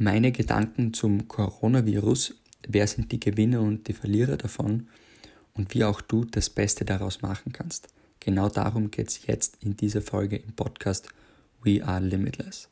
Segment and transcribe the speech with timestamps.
[0.00, 2.36] Meine Gedanken zum Coronavirus,
[2.68, 4.86] wer sind die Gewinner und die Verlierer davon
[5.54, 7.88] und wie auch du das Beste daraus machen kannst.
[8.20, 11.08] Genau darum geht es jetzt in dieser Folge im Podcast
[11.64, 12.68] We Are Limitless.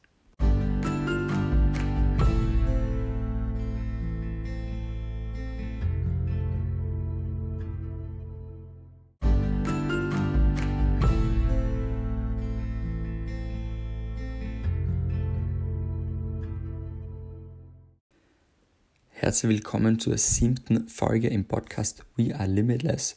[19.26, 23.16] Herzlich willkommen zur siebten Folge im Podcast We Are Limitless.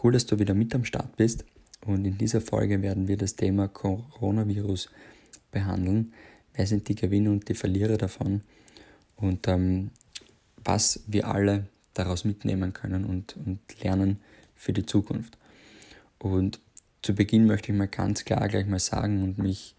[0.00, 1.44] Cool, dass du wieder mit am Start bist.
[1.84, 4.88] Und in dieser Folge werden wir das Thema Coronavirus
[5.50, 6.12] behandeln.
[6.54, 8.42] Wer sind die Gewinner und die Verlierer davon?
[9.16, 9.90] Und ähm,
[10.62, 14.20] was wir alle daraus mitnehmen können und, und lernen
[14.54, 15.38] für die Zukunft.
[16.20, 16.60] Und
[17.02, 19.74] zu Beginn möchte ich mal ganz klar gleich mal sagen und mich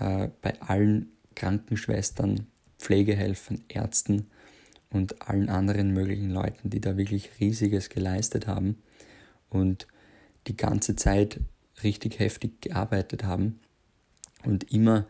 [0.00, 2.46] äh, bei allen Krankenschwestern,
[2.78, 4.26] Pflegehelfern, Ärzten,
[4.90, 8.78] und allen anderen möglichen Leuten, die da wirklich riesiges geleistet haben
[9.50, 9.86] und
[10.46, 11.40] die ganze Zeit
[11.82, 13.60] richtig heftig gearbeitet haben
[14.44, 15.06] und immer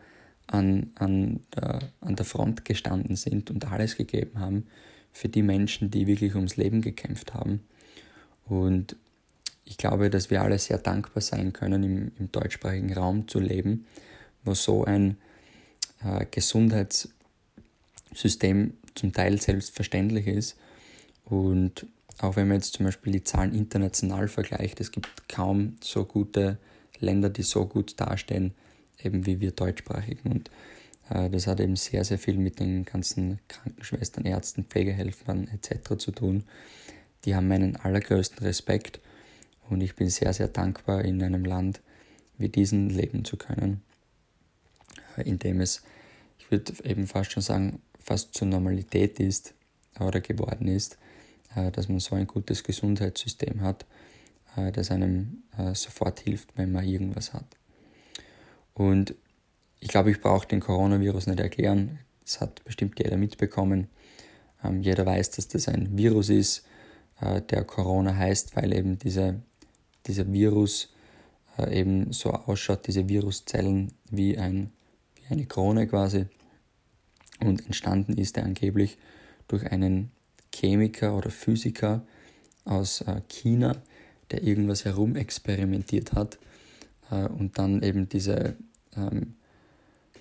[0.47, 4.65] an, an, der, an der Front gestanden sind und alles gegeben haben
[5.11, 7.61] für die Menschen, die wirklich ums Leben gekämpft haben.
[8.45, 8.97] Und
[9.63, 13.85] ich glaube, dass wir alle sehr dankbar sein können, im, im deutschsprachigen Raum zu leben,
[14.43, 15.17] wo so ein
[16.03, 20.57] äh, Gesundheitssystem zum Teil selbstverständlich ist.
[21.25, 21.87] Und
[22.19, 26.57] auch wenn man jetzt zum Beispiel die Zahlen international vergleicht, es gibt kaum so gute
[26.99, 28.53] Länder, die so gut dastehen,
[29.01, 30.31] eben wie wir deutschsprachigen.
[30.31, 30.51] Und
[31.09, 35.97] äh, das hat eben sehr, sehr viel mit den ganzen Krankenschwestern, Ärzten, Pflegehelfern etc.
[35.97, 36.43] zu tun.
[37.25, 38.99] Die haben meinen allergrößten Respekt
[39.69, 41.81] und ich bin sehr, sehr dankbar, in einem Land
[42.37, 43.81] wie diesen leben zu können,
[45.17, 45.83] äh, in dem es,
[46.37, 49.53] ich würde eben fast schon sagen, fast zur Normalität ist
[49.99, 50.97] oder geworden ist,
[51.55, 53.85] äh, dass man so ein gutes Gesundheitssystem hat,
[54.57, 57.45] äh, das einem äh, sofort hilft, wenn man irgendwas hat.
[58.73, 59.13] Und
[59.79, 61.99] ich glaube, ich brauche den Coronavirus nicht erklären.
[62.25, 63.89] Das hat bestimmt jeder mitbekommen.
[64.63, 66.65] Ähm, jeder weiß, dass das ein Virus ist,
[67.21, 69.41] der Corona heißt, weil eben diese,
[70.07, 70.93] dieser Virus
[71.69, 74.71] eben so ausschaut, diese Viruszellen wie, ein,
[75.15, 76.27] wie eine Krone quasi.
[77.39, 78.97] Und entstanden ist er angeblich
[79.47, 80.11] durch einen
[80.53, 82.05] Chemiker oder Physiker
[82.65, 83.75] aus äh, China,
[84.31, 86.37] der irgendwas herumexperimentiert hat
[87.11, 88.55] äh, und dann eben diese
[88.95, 89.35] ähm,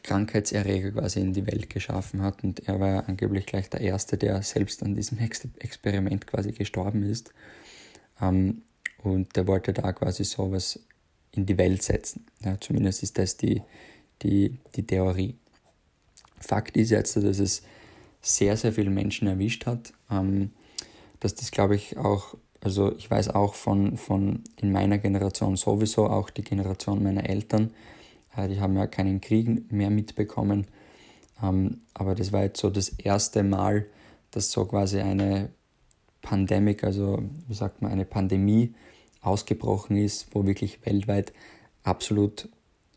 [0.02, 2.42] Krankheitserreger quasi in die Welt geschaffen hat.
[2.42, 6.52] Und er war ja angeblich gleich der Erste, der selbst an diesem Ex Experiment quasi
[6.52, 7.32] gestorben ist.
[8.20, 8.62] Ähm,
[9.02, 10.80] und der wollte da quasi sowas
[11.32, 12.26] in die Welt setzen.
[12.44, 13.62] Ja, zumindest ist das die,
[14.22, 15.36] die, die Theorie.
[16.40, 17.62] Fakt ist jetzt, dass es
[18.20, 19.92] sehr, sehr viele Menschen erwischt hat.
[20.10, 20.50] Ähm,
[21.20, 26.08] dass das, glaube ich, auch, also ich weiß auch von, von in meiner Generation sowieso,
[26.08, 27.72] auch die Generation meiner Eltern,
[28.36, 30.66] äh, die haben ja keinen Krieg mehr mitbekommen.
[31.42, 33.86] Ähm, aber das war jetzt so das erste Mal,
[34.30, 35.50] dass so quasi eine
[36.22, 38.74] Pandemie, also wie sagt man, eine Pandemie
[39.20, 41.32] ausgebrochen ist, wo wirklich weltweit
[41.82, 42.48] absolut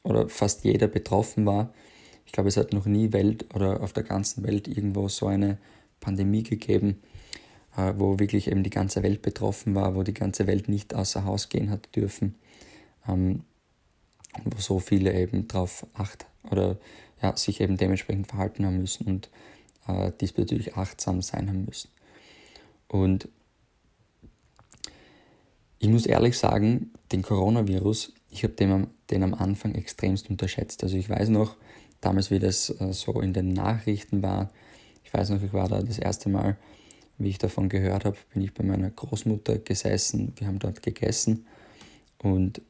[0.03, 1.73] oder fast jeder betroffen war.
[2.31, 5.57] Ich glaube, es hat noch nie Welt oder auf der ganzen Welt irgendwo so eine
[5.99, 7.01] Pandemie gegeben,
[7.75, 11.25] äh, wo wirklich eben die ganze Welt betroffen war, wo die ganze Welt nicht außer
[11.25, 12.35] Haus gehen hat dürfen,
[13.05, 13.43] ähm,
[14.45, 16.77] wo so viele eben darauf acht oder
[17.21, 19.29] ja, sich eben dementsprechend verhalten haben müssen und
[19.89, 21.89] äh, diesbezüglich achtsam sein haben müssen.
[22.87, 23.27] Und
[25.79, 30.81] ich muss ehrlich sagen, den Coronavirus, ich habe den, den am Anfang extremst unterschätzt.
[30.81, 31.57] Also ich weiß noch,
[32.01, 34.49] damals, wie das äh, so in den Nachrichten war.
[35.03, 36.57] Ich weiß noch, ich war da das erste Mal,
[37.17, 40.33] wie ich davon gehört habe, bin ich bei meiner Großmutter gesessen.
[40.37, 41.45] Wir haben dort gegessen
[42.21, 42.61] und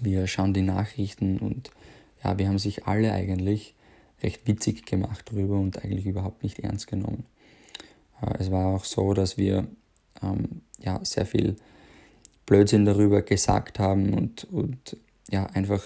[0.00, 1.70] wir schauen die Nachrichten und
[2.22, 3.74] ja, wir haben sich alle eigentlich
[4.22, 7.24] recht witzig gemacht darüber und eigentlich überhaupt nicht ernst genommen.
[8.20, 9.66] Äh, es war auch so, dass wir
[10.22, 11.56] ähm, ja, sehr viel
[12.46, 14.96] Blödsinn darüber gesagt haben und, und
[15.30, 15.82] ja, einfach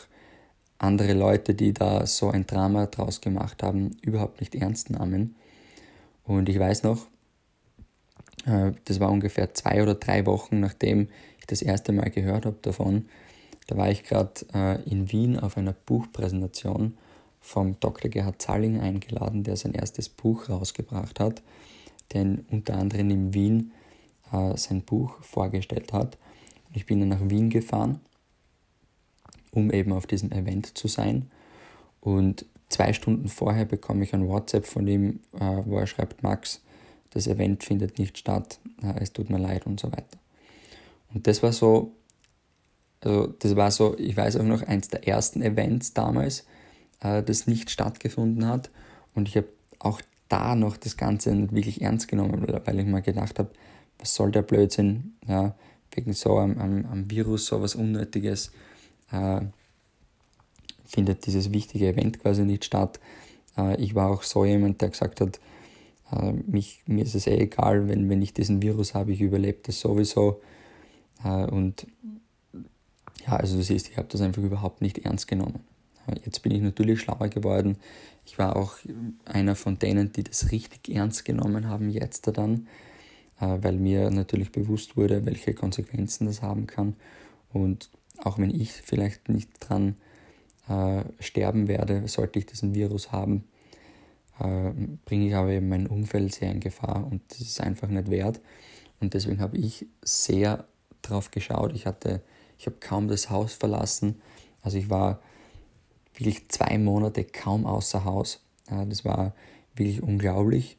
[0.79, 5.35] andere Leute, die da so ein Drama draus gemacht haben, überhaupt nicht ernst nahmen.
[6.25, 7.07] Und ich weiß noch,
[8.45, 11.09] äh, das war ungefähr zwei oder drei Wochen, nachdem
[11.39, 13.07] ich das erste Mal gehört habe davon.
[13.67, 16.97] Da war ich gerade äh, in Wien auf einer Buchpräsentation
[17.41, 18.11] vom Dr.
[18.11, 21.43] Gerhard Zalling eingeladen, der sein erstes Buch rausgebracht hat,
[22.13, 23.73] der unter anderem in Wien
[24.33, 26.19] äh, sein Buch vorgestellt hat.
[26.73, 28.01] Ich bin dann nach Wien gefahren
[29.57, 31.31] um eben auf diesem Event zu sein.
[32.01, 36.61] Und zwei Stunden vorher bekomme ich ein WhatsApp von ihm, äh, wo er schreibt, Max,
[37.11, 40.19] das Event findet nicht statt, äh, es tut mir leid und so weiter.
[41.15, 41.93] Und das war so,
[43.01, 46.45] also das war so, ich weiß auch noch, eins der ersten Events damals,
[47.01, 48.71] äh, das nicht stattgefunden hat.
[49.15, 49.49] Und ich habe
[49.79, 53.51] auch da noch das Ganze nicht wirklich ernst genommen, weil ich mir gedacht habe,
[53.99, 55.55] was soll der Blödsinn, ja,
[55.95, 58.51] wegen so einem, einem, einem Virus, so was Unnötiges,
[59.13, 59.41] äh,
[60.85, 63.01] findet dieses wichtige Event quasi nicht statt.
[63.57, 65.41] Äh, ich war auch so jemand, der gesagt hat,
[66.13, 69.59] äh, mich, mir ist es eh egal, wenn, wenn ich diesen Virus habe, ich überlebe
[69.65, 70.41] das sowieso.
[71.25, 71.87] Äh, und
[73.27, 75.61] ja, also du siehst, ich habe das einfach überhaupt nicht ernst genommen.
[76.25, 77.79] Jetzt bin ich natürlich schlauer geworden.
[78.25, 78.77] Ich war auch
[79.25, 82.69] einer von denen, die das richtig ernst genommen haben jetzt dann,
[83.41, 86.95] weil mir natürlich bewusst wurde, welche Konsequenzen das haben kann.
[87.53, 87.91] Und
[88.23, 89.97] auch wenn ich vielleicht nicht dran
[90.69, 93.45] äh, sterben werde, sollte ich diesen Virus haben,
[94.39, 94.73] äh,
[95.05, 98.41] bringe ich aber eben mein Umfeld sehr in Gefahr und das ist einfach nicht wert.
[99.01, 100.67] Und deswegen habe ich sehr
[101.03, 101.75] darauf geschaut.
[101.75, 102.23] Ich hatte,
[102.59, 104.21] ich habe kaum das Haus verlassen.
[104.63, 105.21] Also ich war
[106.15, 108.43] wirklich zwei Monate kaum außer Haus.
[108.69, 109.35] Äh, das war
[109.75, 110.79] wirklich unglaublich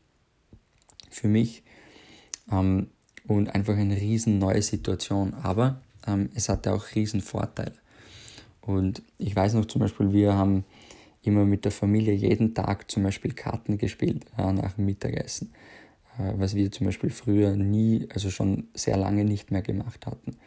[1.10, 1.64] für mich
[2.52, 2.90] ähm,
[3.28, 5.34] und einfach eine riesen neue Situation.
[5.36, 7.74] Aber ähm, es hatte auch riesen Vorteile.
[8.62, 10.66] Und ich weiß noch zum Beispiel, wir haben
[11.24, 15.54] immer mit der Familie jeden Tag zum Beispiel Karten gespielt ja, nach dem Mittagessen,
[16.18, 20.38] äh, was wir zum Beispiel früher nie, also schon sehr lange nicht mehr gemacht hatten.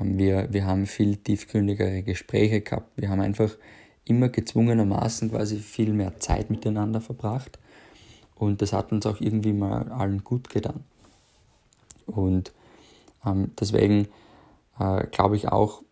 [0.00, 2.90] Ähm, wir, wir haben viel tiefgründigere Gespräche gehabt.
[2.96, 3.56] Wir haben einfach
[4.04, 7.58] immer gezwungenermaßen quasi viel mehr Zeit miteinander verbracht.
[8.34, 10.84] Und das hat uns auch irgendwie mal allen gut getan.
[12.06, 12.52] Und
[13.26, 14.08] ähm, deswegen
[14.78, 15.82] äh, glaube ich auch,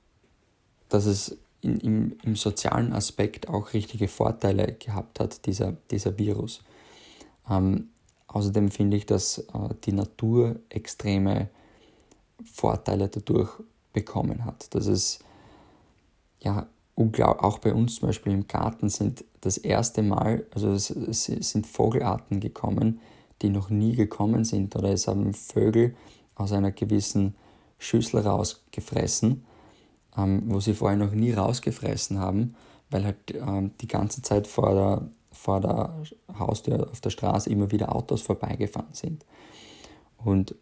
[0.89, 6.63] dass es in, im, im sozialen Aspekt auch richtige Vorteile gehabt hat, dieser, dieser Virus.
[7.49, 7.89] Ähm,
[8.29, 11.49] außerdem finde ich, dass äh, die Natur extreme
[12.45, 13.51] Vorteile dadurch
[13.93, 14.75] bekommen hat.
[14.75, 15.21] Dass es
[16.41, 16.67] ja
[16.97, 21.67] auch bei uns zum Beispiel im Garten sind das erste Mal, also es, es sind
[21.67, 23.01] Vogelarten gekommen,
[23.43, 25.95] die noch nie gekommen sind, oder es haben Vögel
[26.35, 27.35] aus einer gewissen
[27.79, 29.45] Schüssel rausgefressen
[30.17, 32.55] ähm, wo sie vorher noch nie rausgefressen haben,
[32.91, 36.03] weil halt ähm, die ganze Zeit vor der, vor der
[36.39, 39.25] Haustür auf der Straße immer wieder Autos vorbeigefahren sind.
[40.25, 40.55] Und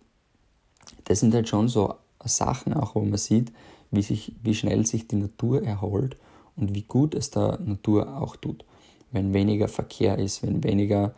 [1.05, 1.94] das sind halt schon so
[2.25, 3.52] Sachen auch, wo man sieht,
[3.90, 6.17] wie, sich, wie schnell sich die Natur erholt
[6.56, 8.64] und wie gut es der Natur auch tut,
[9.12, 11.14] wenn weniger Verkehr ist, wenn weniger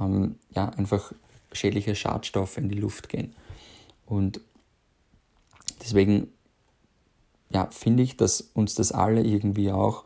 [0.00, 1.12] ähm, ja, einfach
[1.52, 3.34] schädliche Schadstoffe in die Luft gehen.
[4.06, 4.40] Und
[5.82, 6.28] deswegen
[7.50, 10.04] ja, finde ich, dass uns das alle irgendwie auch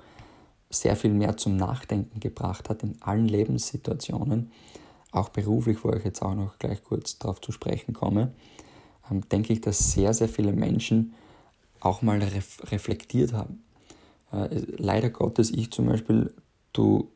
[0.71, 4.53] sehr viel mehr zum Nachdenken gebracht hat in allen Lebenssituationen,
[5.11, 8.33] auch beruflich, wo ich jetzt auch noch gleich kurz darauf zu sprechen komme,
[9.11, 11.15] ähm, denke ich, dass sehr, sehr viele Menschen
[11.81, 13.65] auch mal ref reflektiert haben.
[14.33, 16.33] Äh, leider Gottes, ich zum Beispiel,
[16.73, 17.09] tu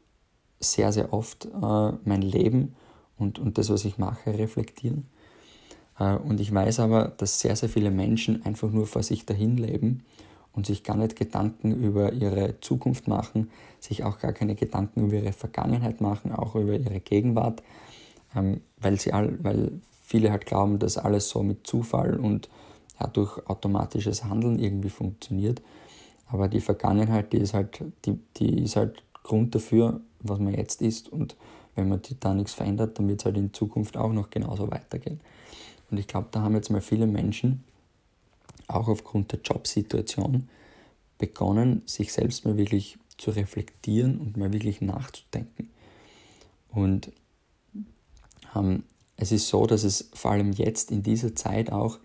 [0.59, 2.75] sehr, sehr oft äh, mein Leben
[3.17, 5.07] und, und das, was ich mache, reflektieren.
[5.99, 9.57] Äh, und ich weiß aber, dass sehr, sehr viele Menschen einfach nur vor sich dahin
[9.57, 10.05] leben
[10.53, 13.51] und sich gar nicht Gedanken über ihre Zukunft machen,
[13.81, 17.63] sich auch gar keine Gedanken über ihre Vergangenheit machen, auch über ihre Gegenwart,
[18.37, 19.73] ähm, weil, sie all, weil
[20.03, 22.49] viele halt glauben, dass alles so mit Zufall und
[23.01, 25.63] ja, durch automatisches Handeln irgendwie funktioniert.
[26.29, 30.81] Aber die Vergangenheit, die ist halt, die, die ist halt Grund dafür, was man jetzt
[30.83, 31.09] ist.
[31.09, 31.37] Und
[31.75, 35.21] wenn man da nichts verändert, dann wird es halt in Zukunft auch noch genauso weitergehen.
[35.95, 37.63] Und ich glaube, da haben jetzt mal viele Menschen
[38.67, 40.49] auch aufgrund der Jobsituation
[41.19, 45.71] begonnen, sich selbst mal wirklich zu reflektieren und mal wirklich nachzudenken.
[46.73, 47.13] Und
[48.57, 48.83] ähm,
[49.17, 52.01] es ist so, dass es vor allem jetzt in dieser Zeit auch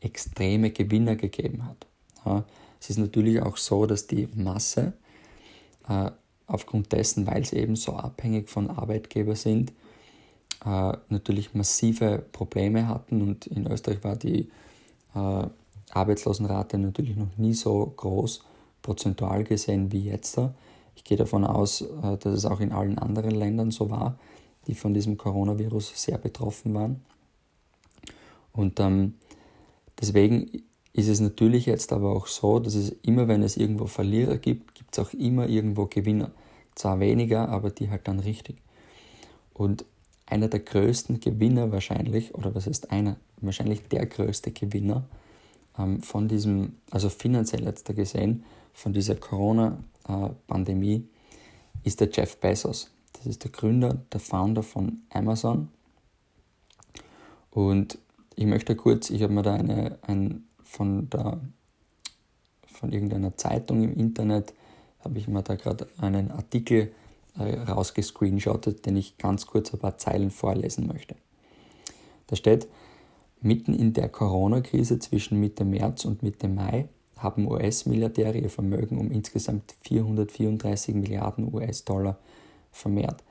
[0.00, 1.86] extreme Gewinner gegeben hat.
[2.26, 2.44] Ja,
[2.80, 4.92] es ist natürlich auch so, dass die Masse
[5.88, 6.10] äh,
[6.46, 9.72] aufgrund dessen, weil sie eben so abhängig von Arbeitgeber sind,
[10.64, 14.50] äh, natürlich massive Probleme hatten und in Österreich war die
[15.14, 15.46] äh,
[15.90, 18.44] Arbeitslosenrate natürlich noch nie so groß
[18.80, 20.38] prozentual gesehen wie jetzt.
[20.96, 24.18] Ich gehe davon aus, äh, dass es auch in allen anderen Ländern so war,
[24.66, 27.02] die von diesem Coronavirus sehr betroffen waren.
[28.52, 29.14] Und ähm,
[30.00, 34.36] deswegen ist es natürlich jetzt aber auch so, dass es immer, wenn es irgendwo Verlierer
[34.36, 36.30] gibt, gibt es auch immer irgendwo Gewinner.
[36.74, 38.56] Zwar weniger, aber die halt dann richtig.
[39.54, 39.84] Und
[40.32, 45.04] einer der größten Gewinner wahrscheinlich, oder was heißt einer, wahrscheinlich der größte Gewinner
[45.78, 51.06] ähm, von diesem, also finanziell jetzt da gesehen, von dieser Corona-Pandemie
[51.84, 52.90] ist der Jeff Bezos.
[53.12, 55.68] Das ist der Gründer, der Founder von Amazon.
[57.50, 57.98] Und
[58.34, 61.40] ich möchte kurz, ich habe mir da eine, ein, von, der,
[62.66, 64.54] von irgendeiner Zeitung im Internet,
[65.00, 67.01] habe ich mir da gerade einen Artikel äh,
[67.38, 71.14] rausgescreenshottet, den ich ganz kurz ein paar Zeilen vorlesen möchte.
[72.26, 72.68] Da steht,
[73.40, 79.10] mitten in der Corona-Krise zwischen Mitte März und Mitte Mai haben US-Milliardäre ihr Vermögen um
[79.10, 82.18] insgesamt 434 Milliarden US-Dollar
[82.70, 83.22] vermehrt.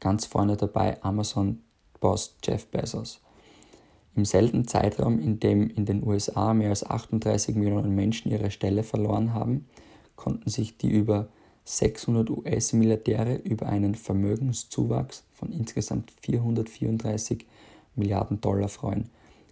[0.00, 3.20] Ganz vorne dabei Amazon-Boss Jeff Bezos.
[4.14, 8.82] Im selben Zeitraum, in dem in den USA mehr als 38 Millionen Menschen ihre Stelle
[8.82, 9.66] verloren haben,
[10.16, 11.28] konnten sich die über
[11.68, 17.44] 600 US-Milliardäre über einen Vermögenszuwachs von insgesamt 434
[17.94, 19.10] Milliarden Dollar freuen.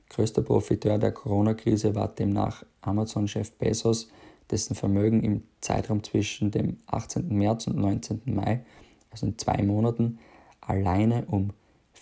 [0.09, 4.09] Größter Profiteur der Corona-Krise war demnach Amazon-Chef Bezos,
[4.51, 7.37] dessen Vermögen im Zeitraum zwischen dem 18.
[7.37, 8.23] März und 19.
[8.25, 8.65] Mai,
[9.11, 10.19] also in zwei Monaten,
[10.63, 11.51] alleine um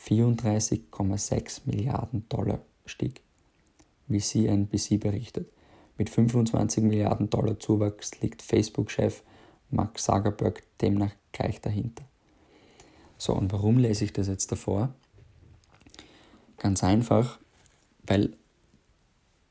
[0.07, 3.21] 34,6 Milliarden Dollar stieg,
[4.07, 5.49] wie CNBC berichtet.
[5.99, 9.25] Mit 25 Milliarden Dollar Zuwachs liegt Facebook-Chef
[9.75, 12.05] Mark Zuckerberg demnach gleich dahinter.
[13.19, 14.95] So, und warum lese ich das jetzt davor?
[16.59, 17.39] Ganz einfach,
[18.07, 18.37] weil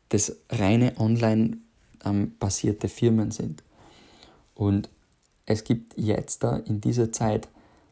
[0.10, 1.58] das reine online
[2.04, 3.64] ähm, basierte Firmen sind.
[4.56, 4.90] Und
[5.46, 7.48] es gibt jetzt da in dieser Zeit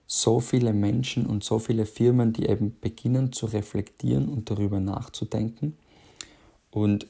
[0.08, 5.78] so viele Menschen und so viele Firmen, die eben beginnen zu reflektieren und darüber nachzudenken
[6.70, 7.08] und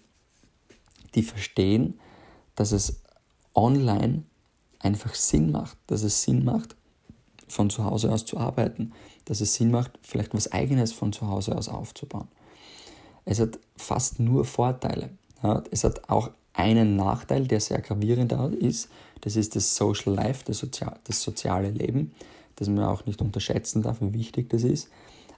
[1.16, 2.00] die verstehen,
[2.56, 3.02] dass es
[3.56, 4.24] online
[4.82, 6.76] einfach Sinn macht, dass es Sinn macht,
[7.48, 8.94] von zu Hause aus zu arbeiten,
[9.26, 12.28] dass es Sinn macht, vielleicht was eigenes von zu Hause aus aufzubauen.
[13.26, 15.10] Es hat fast nur Vorteile.
[15.70, 18.90] Es hat auch einen Nachteil, der sehr gravierend ist,
[19.22, 22.12] das ist das Social Life, das, Sozial das soziale Leben,
[22.56, 24.90] das man auch nicht unterschätzen darf, wie wichtig das ist.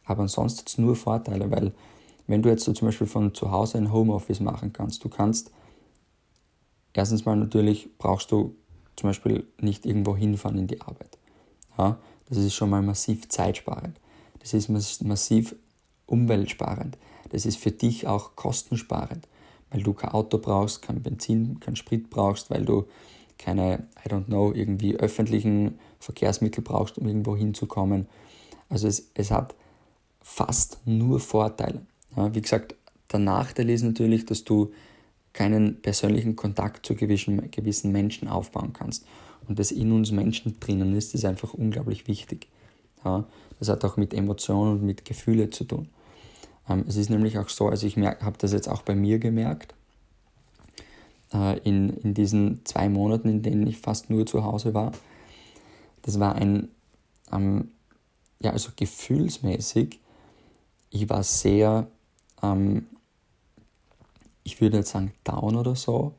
[0.06, 1.74] Aber ansonsten hat es nur Vorteile, weil
[2.28, 5.52] wenn du jetzt so zum Beispiel von zu Hause ein Homeoffice machen kannst, du kannst
[6.94, 8.56] erstens mal natürlich brauchst du
[9.04, 11.18] zum Beispiel nicht irgendwo hinfahren in die Arbeit.
[11.78, 14.00] Ja, das ist schon mal massiv zeitsparend.
[14.40, 15.58] Das ist massiv
[16.06, 16.98] umweltsparend.
[17.30, 19.28] Das ist für dich auch kostensparend,
[19.72, 22.86] weil du kein Auto brauchst, kein Benzin, kein Sprit brauchst, weil du
[23.38, 28.08] keine, I don't know, irgendwie öffentlichen Verkehrsmittel brauchst, um irgendwo hinzukommen.
[28.70, 29.54] Also es, es hat
[30.22, 31.86] fast nur Vorteile.
[32.16, 32.76] Ja, wie gesagt,
[33.12, 34.72] der Nachteil ist natürlich, dass du
[35.34, 39.06] keinen persönlichen Kontakt zu gewissen, gewissen Menschen aufbauen kannst.
[39.48, 42.48] Und das in uns Menschen drinnen ist, ist einfach unglaublich wichtig.
[43.04, 43.26] Ja,
[43.60, 45.90] das hat auch mit Emotionen und mit Gefühlen zu tun.
[46.70, 49.74] Ähm, es ist nämlich auch so, also ich habe das jetzt auch bei mir gemerkt,
[51.34, 54.92] äh, in, in diesen zwei Monaten, in denen ich fast nur zu Hause war.
[56.04, 56.70] Das war ein,
[57.32, 57.72] ähm,
[58.40, 60.00] ja, also gefühlsmäßig,
[60.90, 61.88] ich war sehr,
[62.42, 62.86] ähm,
[64.44, 66.14] ich würde jetzt sagen down oder so,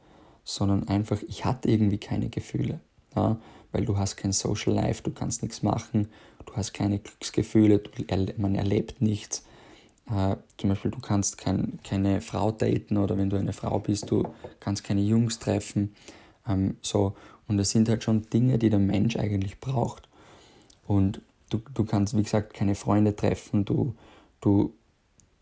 [0.44, 2.80] sondern einfach, ich hatte irgendwie keine Gefühle.
[3.16, 3.38] Ja?
[3.72, 6.08] Weil du hast kein Social Life, du kannst nichts machen,
[6.46, 7.90] du hast keine Glücksgefühle, du,
[8.36, 9.44] man erlebt nichts.
[10.10, 14.10] Äh, zum Beispiel, du kannst kein, keine Frau daten oder wenn du eine Frau bist,
[14.10, 14.28] du
[14.60, 15.94] kannst keine Jungs treffen.
[16.46, 17.14] Ähm, so.
[17.48, 20.08] Und das sind halt schon Dinge, die der Mensch eigentlich braucht.
[20.86, 23.64] Und du, du kannst, wie gesagt, keine Freunde treffen.
[23.64, 23.94] Du,
[24.40, 24.74] du,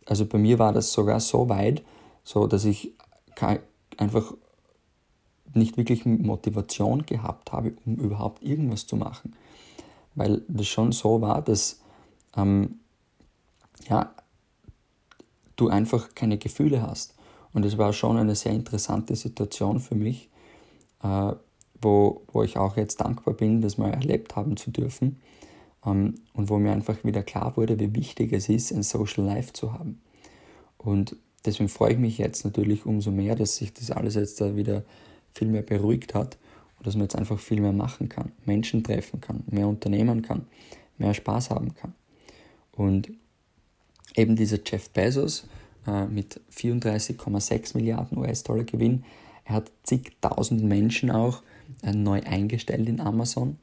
[0.07, 1.83] also bei mir war das sogar so weit,
[2.25, 2.93] so dass ich
[3.97, 4.35] einfach
[5.55, 9.35] nicht wirklich Motivation gehabt habe, um überhaupt irgendwas zu machen.
[10.15, 11.81] Weil das schon so war, dass
[12.37, 12.81] ähm,
[13.89, 14.15] ja,
[15.57, 17.15] du einfach keine Gefühle hast.
[17.53, 20.31] Und es war schon eine sehr interessante Situation für mich,
[21.03, 21.33] äh,
[21.81, 25.21] wo, wo ich auch jetzt dankbar bin, das mal erlebt haben zu dürfen.
[25.85, 29.53] Ähm, und wo mir einfach wieder klar wurde, wie wichtig es ist, ein Social Life
[29.53, 30.01] zu haben.
[30.79, 34.57] Und deswegen freue ich mich jetzt natürlich umso mehr, dass sich das alles jetzt da
[34.57, 34.83] wieder
[35.35, 36.37] viel mehr beruhigt hat
[36.79, 40.47] und dass man jetzt einfach viel mehr machen kann, Menschen treffen kann, mehr unternehmen kann,
[40.99, 41.95] mehr Spaß haben kann.
[42.73, 43.11] Und
[44.15, 45.47] eben dieser Jeff Bezos
[45.87, 49.05] äh, mit 34,6 Milliarden US-Dollar Gewinn,
[49.45, 51.43] er hat zigtausend Menschen auch
[51.83, 53.59] äh, neu eingestellt in Amazon.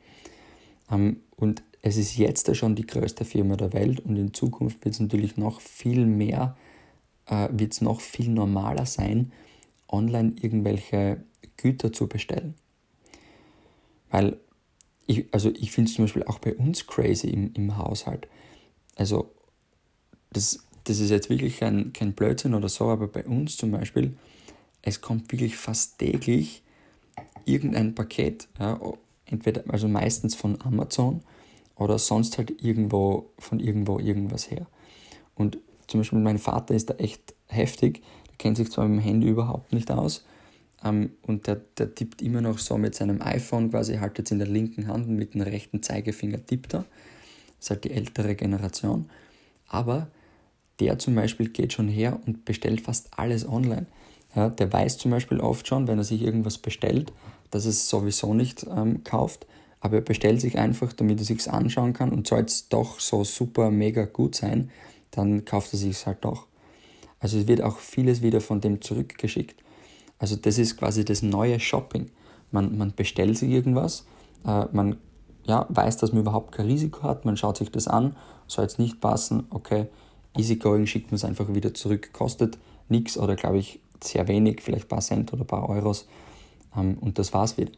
[0.92, 4.96] Ähm, und es ist jetzt schon die größte Firma der Welt und in Zukunft wird
[4.96, 6.58] es natürlich noch viel mehr,
[7.30, 9.32] äh, wird es noch viel normaler sein,
[9.88, 11.24] online irgendwelche
[11.58, 12.56] Güter zu bestellen.
[14.10, 14.38] Weil
[15.08, 18.28] ich, also ich finde es zum Beispiel auch bei uns crazy im, im Haushalt.
[18.96, 19.32] Also
[20.32, 24.18] das, das ist jetzt wirklich kein, kein Blödsinn oder so, aber bei uns zum Beispiel,
[24.82, 26.64] es kommt wirklich fast täglich
[27.46, 28.48] irgendein Paket.
[28.60, 28.80] Ja,
[29.26, 31.22] entweder, also meistens von Amazon
[31.76, 34.68] oder sonst halt irgendwo, von irgendwo irgendwas her.
[35.36, 35.58] Und
[35.90, 39.28] zum Beispiel mein Vater ist da echt heftig, der kennt sich zwar mit dem Handy
[39.28, 40.24] überhaupt nicht aus,
[40.84, 44.40] ähm, und der, der tippt immer noch so mit seinem iPhone quasi, haltet es in
[44.40, 46.86] der linken Hand und mit dem rechten Zeigefinger tippt er.
[47.58, 49.10] Das ist halt die ältere Generation.
[49.68, 50.08] Aber
[50.80, 53.88] der zum Beispiel geht schon her und bestellt fast alles online.
[54.36, 57.12] Ja, der weiß zum Beispiel oft schon, wenn er sich irgendwas bestellt,
[57.52, 59.48] dass es sowieso nicht ähm, kauft,
[59.82, 63.24] aber er bestellt sich einfach, damit er sich anschauen kann und soll es doch so
[63.24, 64.70] super mega gut sein,
[65.12, 66.48] dann kauft er sich halt doch.
[67.20, 69.62] Also es wird auch vieles wieder von dem zurückgeschickt.
[70.20, 72.12] Also das ist quasi das neue Shopping.
[72.52, 74.06] Man, man bestellt sich irgendwas,
[74.46, 74.98] äh, man
[75.44, 78.16] ja, weiß, dass man überhaupt kein Risiko hat, man schaut sich das an,
[78.48, 79.88] soll jetzt nicht passen, okay,
[80.38, 84.86] easygoing, schickt man es einfach wieder zurück, kostet nichts oder glaube ich sehr wenig, vielleicht
[84.86, 86.08] ein paar Cent oder ein paar Euros
[86.76, 87.72] ähm, und das war's wieder.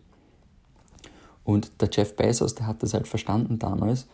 [1.43, 4.07] Und der Jeff Bezos, der hat das halt verstanden damals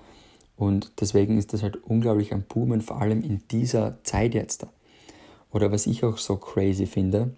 [0.58, 4.66] und deswegen ist das halt unglaublich ein Boomen, vor allem in dieser Zeit jetzt.
[5.52, 7.36] Oder was ich auch so crazy finde,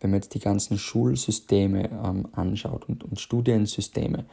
[0.00, 4.24] wenn man jetzt die ganzen Schulsysteme ähm, anschaut und, und Studiensysteme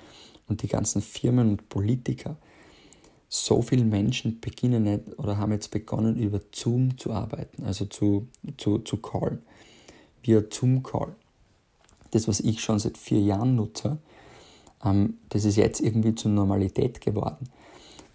[0.47, 2.37] und die ganzen Firmen und Politiker,
[3.27, 8.27] so viele Menschen beginnen nicht oder haben jetzt begonnen, über Zoom zu arbeiten, also zu,
[8.57, 9.41] zu, zu callen,
[10.23, 11.13] via Zoom-Call.
[12.11, 13.97] Das, was ich schon seit vier Jahren nutze,
[14.85, 17.49] ähm, das ist jetzt irgendwie zur Normalität geworden.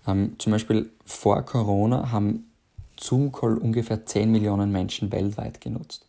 [0.07, 2.51] Ähm, zum Beispiel vor Corona haben
[2.99, 6.07] Zoom-Call ungefähr 10 Millionen Menschen weltweit genutzt.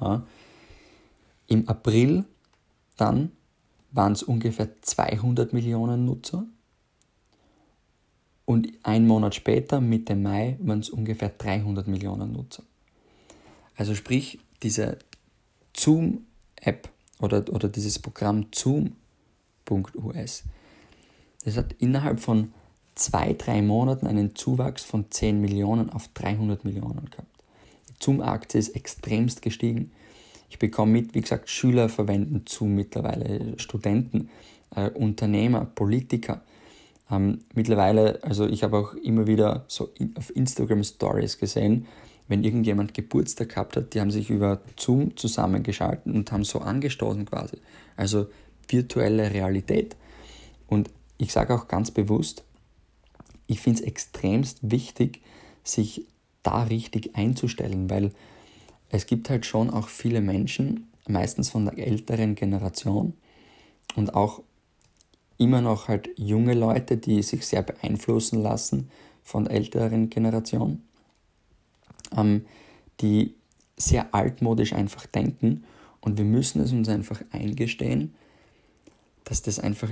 [0.00, 0.22] Ja.
[1.46, 2.24] Im April
[2.96, 3.32] dann
[3.92, 6.46] waren es ungefähr 200 Millionen Nutzer
[8.44, 12.62] und ein Monat später, Mitte Mai, waren es ungefähr 300 Millionen Nutzer.
[13.74, 14.98] Also sprich, diese
[15.76, 16.88] Zoom-App
[17.20, 20.44] oder, oder dieses Programm Zoom.us,
[21.44, 22.52] das hat innerhalb von
[22.96, 27.28] zwei, drei Monaten einen Zuwachs von 10 Millionen auf 300 Millionen gehabt.
[27.88, 29.92] Die Zoom-Aktie ist extremst gestiegen.
[30.50, 34.30] Ich bekomme mit, wie gesagt, Schüler verwenden Zoom mittlerweile, Studenten,
[34.74, 36.42] äh, Unternehmer, Politiker.
[37.10, 41.86] Ähm, mittlerweile, also ich habe auch immer wieder so in, auf Instagram Stories gesehen,
[42.28, 47.24] wenn irgendjemand Geburtstag gehabt hat, die haben sich über Zoom zusammengeschaltet und haben so angestoßen
[47.24, 47.58] quasi.
[47.96, 48.26] Also
[48.68, 49.96] virtuelle Realität.
[50.66, 52.44] Und ich sage auch ganz bewusst,
[53.46, 55.22] ich finde es extremst wichtig,
[55.62, 56.06] sich
[56.42, 58.12] da richtig einzustellen, weil
[58.90, 63.14] es gibt halt schon auch viele Menschen, meistens von der älteren Generation
[63.94, 64.42] und auch
[65.38, 68.90] immer noch halt junge Leute, die sich sehr beeinflussen lassen
[69.22, 70.82] von der älteren Generation,
[72.16, 72.46] ähm,
[73.00, 73.34] die
[73.76, 75.64] sehr altmodisch einfach denken.
[76.00, 78.14] Und wir müssen es uns einfach eingestehen,
[79.24, 79.90] dass das einfach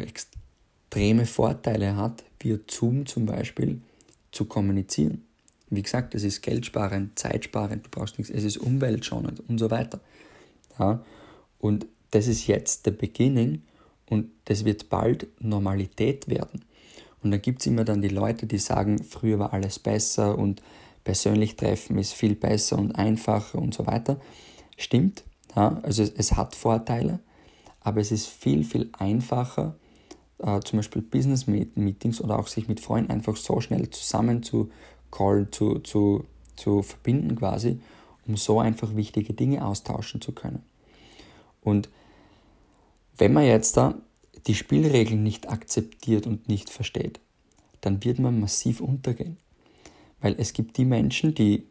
[0.95, 3.81] extreme Vorteile hat, via Zoom zum Beispiel
[4.31, 5.25] zu kommunizieren.
[5.69, 9.99] Wie gesagt, es ist geldsparend, zeitsparend, du brauchst nichts, es ist umweltschonend und so weiter.
[10.79, 11.05] Ja?
[11.59, 13.63] Und das ist jetzt der Beginning
[14.09, 16.65] und das wird bald Normalität werden.
[17.25, 20.63] Und dann gibt es immer dann die Leute, die sagen, früher war alles besser und
[21.03, 24.21] persönlich treffen ist viel besser und einfacher und so weiter.
[24.77, 25.25] Stimmt,
[25.57, 25.81] ja?
[25.83, 27.19] also es, es hat Vorteile,
[27.81, 29.75] aber es ist viel, viel einfacher,
[30.39, 34.71] äh, zum Beispiel Business-Meetings oder auch sich mit Freunden einfach so schnell zusammen zu
[35.11, 36.25] callen, zu, zu,
[36.57, 37.81] zu verbinden quasi,
[38.27, 40.63] um so einfach wichtige Dinge austauschen zu können.
[41.63, 41.89] Und
[43.17, 43.95] wenn man jetzt da
[44.47, 47.21] die Spielregeln nicht akzeptiert und nicht versteht,
[47.81, 49.37] dann wird man massiv untergehen.
[50.21, 51.67] Weil es gibt die Menschen, die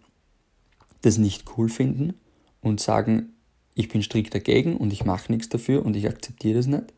[1.01, 2.13] das nicht cool finden
[2.61, 3.33] und sagen,
[3.75, 6.93] ich bin strikt dagegen und ich mache nichts dafür und ich akzeptiere das nicht.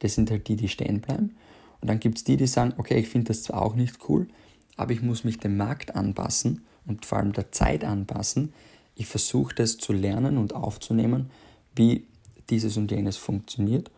[0.00, 1.36] Das sind halt die, die stehen bleiben.
[1.80, 4.28] Und dann gibt es die, die sagen, okay, ich finde das zwar auch nicht cool,
[4.76, 8.52] aber ich muss mich dem Markt anpassen und vor allem der Zeit anpassen.
[8.94, 11.30] Ich versuche das zu lernen und aufzunehmen,
[11.74, 12.06] wie
[12.50, 13.90] dieses und jenes funktioniert.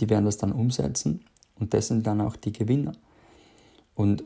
[0.00, 1.24] Die werden das dann umsetzen
[1.58, 2.92] und das sind dann auch die Gewinner.
[3.94, 4.24] Und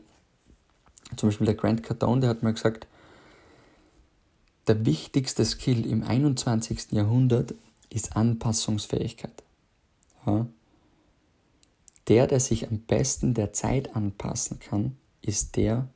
[1.15, 2.87] zum Beispiel der Grant Cardone, der hat mal gesagt,
[4.67, 6.91] der wichtigste Skill im 21.
[6.91, 7.53] Jahrhundert
[7.89, 9.43] ist Anpassungsfähigkeit.
[10.25, 10.47] Ja?
[12.07, 15.87] Der, der sich am besten der Zeit anpassen kann, ist der,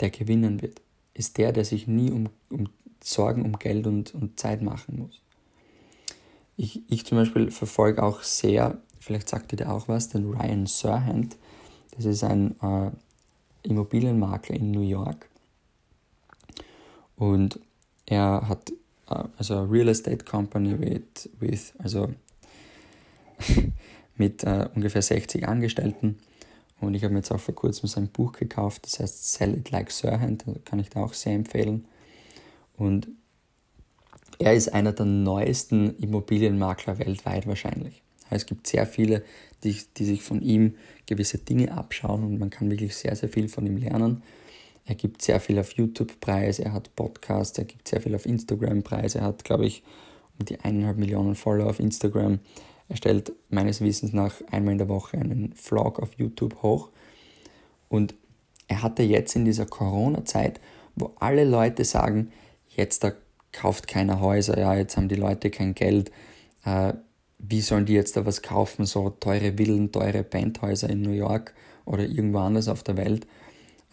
[0.00, 0.80] der gewinnen wird.
[1.14, 2.68] Ist der, der sich nie um, um
[3.02, 5.20] Sorgen um Geld und, und Zeit machen muss.
[6.56, 10.66] Ich, ich zum Beispiel verfolge auch sehr, vielleicht sagt ihr da auch was, den Ryan
[10.66, 11.36] Serhant.
[11.92, 12.90] Das ist ein äh,
[13.62, 15.28] Immobilienmakler in New York.
[17.16, 17.60] Und
[18.06, 18.72] er hat
[19.10, 22.08] uh, also a Real Estate Company with, with also
[24.18, 26.18] mit äh, ungefähr 60 Angestellten.
[26.80, 29.70] Und ich habe mir jetzt auch vor kurzem sein Buch gekauft, das heißt Sell It
[29.70, 31.86] Like Sirhand, kann ich da auch sehr empfehlen.
[32.76, 33.08] Und
[34.38, 38.02] er ist einer der neuesten Immobilienmakler weltweit wahrscheinlich.
[38.30, 39.24] Es gibt sehr viele,
[39.64, 40.74] die, die sich von ihm
[41.06, 44.22] gewisse Dinge abschauen und man kann wirklich sehr, sehr viel von ihm lernen.
[44.84, 48.26] Er gibt sehr viel auf YouTube Preis, er hat Podcasts, er gibt sehr viel auf
[48.26, 49.82] Instagram Preis, er hat, glaube ich,
[50.38, 52.38] um die eineinhalb Millionen Follower auf Instagram.
[52.88, 56.90] Er stellt meines Wissens nach einmal in der Woche einen Vlog auf YouTube hoch.
[57.88, 58.14] Und
[58.66, 60.60] er hatte jetzt in dieser Corona-Zeit,
[60.96, 62.32] wo alle Leute sagen,
[62.68, 63.12] jetzt da
[63.52, 66.10] kauft keiner Häuser, ja, jetzt haben die Leute kein Geld,
[66.64, 66.94] äh,
[67.38, 71.54] wie sollen die jetzt da was kaufen, so teure Villen, teure Penthäuser in New York
[71.84, 73.26] oder irgendwo anders auf der Welt,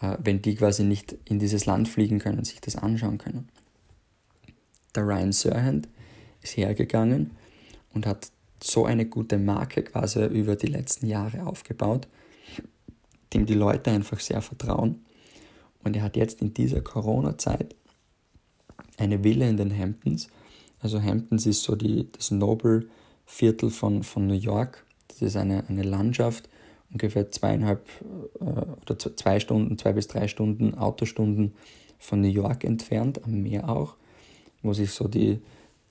[0.00, 3.48] äh, wenn die quasi nicht in dieses Land fliegen können, sich das anschauen können.
[4.94, 5.88] Der Ryan Serhant
[6.42, 7.32] ist hergegangen
[7.94, 8.30] und hat
[8.66, 12.08] so eine gute Marke quasi über die letzten Jahre aufgebaut,
[13.32, 15.04] dem die Leute einfach sehr vertrauen.
[15.82, 17.74] Und er hat jetzt in dieser Corona-Zeit
[18.98, 20.28] eine Villa in den Hamptons.
[20.80, 22.88] Also Hamptons ist so die, das Noble
[23.24, 24.84] Viertel von, von New York.
[25.08, 26.48] Das ist eine, eine Landschaft,
[26.92, 27.86] ungefähr zweieinhalb
[28.40, 31.54] äh, oder zwei Stunden, zwei bis drei Stunden Autostunden
[31.98, 33.96] von New York entfernt, am Meer auch,
[34.62, 35.40] wo sich so die,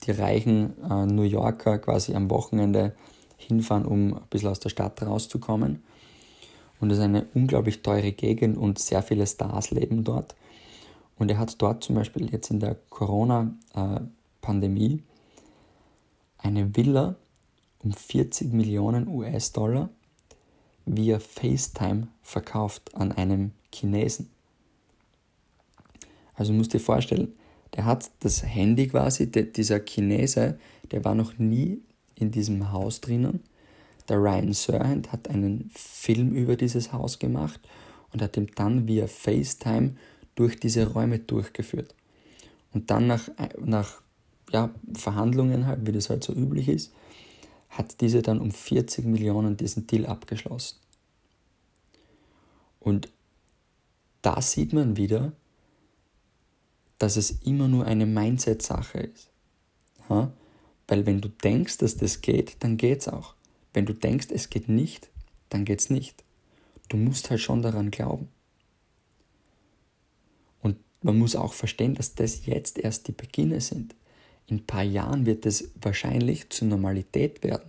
[0.06, 2.94] die reichen äh, New Yorker quasi am Wochenende
[3.36, 5.82] hinfahren, um ein bisschen aus der Stadt rauszukommen.
[6.80, 10.34] Und es ist eine unglaublich teure Gegend und sehr viele Stars leben dort.
[11.18, 15.02] Und er hat dort zum Beispiel jetzt in der Corona-Pandemie
[16.38, 17.16] eine Villa
[17.82, 19.88] um 40 Millionen US-Dollar
[20.84, 24.28] via FaceTime verkauft an einem Chinesen.
[26.34, 27.32] Also musst dir vorstellen,
[27.76, 30.58] der hat das Handy quasi, der, dieser Chinese,
[30.90, 31.82] der war noch nie
[32.14, 33.40] in diesem Haus drinnen.
[34.08, 37.60] Der Ryan Serhant hat einen Film über dieses Haus gemacht
[38.12, 39.96] und hat ihm dann via FaceTime
[40.36, 41.94] durch diese Räume durchgeführt.
[42.72, 43.28] Und dann nach,
[43.62, 44.00] nach
[44.52, 46.92] ja, Verhandlungen, halt, wie das halt so üblich ist,
[47.68, 50.78] hat diese dann um 40 Millionen diesen Deal abgeschlossen.
[52.80, 53.10] Und
[54.22, 55.32] da sieht man wieder,
[56.98, 59.30] dass es immer nur eine Mindset-Sache ist.
[60.08, 60.32] Ja?
[60.88, 63.34] Weil wenn du denkst, dass das geht, dann geht es auch.
[63.72, 65.10] Wenn du denkst, es geht nicht,
[65.48, 66.24] dann geht es nicht.
[66.88, 68.28] Du musst halt schon daran glauben.
[70.62, 73.94] Und man muss auch verstehen, dass das jetzt erst die Beginne sind
[74.46, 77.68] in ein paar Jahren wird es wahrscheinlich zur Normalität werden.